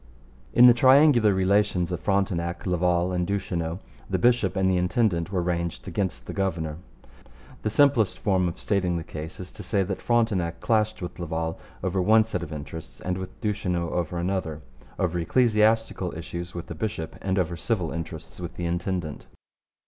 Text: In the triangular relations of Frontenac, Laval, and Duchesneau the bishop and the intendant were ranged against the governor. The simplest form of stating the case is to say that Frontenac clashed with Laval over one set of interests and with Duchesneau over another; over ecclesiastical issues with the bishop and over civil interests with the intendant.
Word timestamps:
In 0.51 0.65
the 0.65 0.73
triangular 0.73 1.31
relations 1.31 1.91
of 1.91 1.99
Frontenac, 1.99 2.65
Laval, 2.65 3.11
and 3.11 3.27
Duchesneau 3.27 3.77
the 4.09 4.17
bishop 4.17 4.55
and 4.55 4.67
the 4.67 4.77
intendant 4.77 5.31
were 5.31 5.43
ranged 5.43 5.87
against 5.87 6.25
the 6.25 6.33
governor. 6.33 6.77
The 7.61 7.69
simplest 7.69 8.17
form 8.17 8.47
of 8.47 8.59
stating 8.59 8.97
the 8.97 9.03
case 9.03 9.39
is 9.39 9.51
to 9.51 9.61
say 9.61 9.83
that 9.83 10.01
Frontenac 10.01 10.59
clashed 10.59 11.03
with 11.03 11.19
Laval 11.19 11.59
over 11.83 12.01
one 12.01 12.23
set 12.23 12.41
of 12.41 12.51
interests 12.51 12.99
and 12.99 13.15
with 13.15 13.39
Duchesneau 13.41 13.91
over 13.91 14.17
another; 14.17 14.63
over 14.97 15.19
ecclesiastical 15.19 16.17
issues 16.17 16.55
with 16.55 16.65
the 16.65 16.73
bishop 16.73 17.15
and 17.21 17.37
over 17.37 17.55
civil 17.55 17.91
interests 17.91 18.39
with 18.39 18.55
the 18.55 18.65
intendant. 18.65 19.27